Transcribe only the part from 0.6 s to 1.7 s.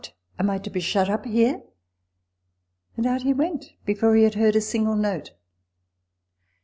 be shut up here?"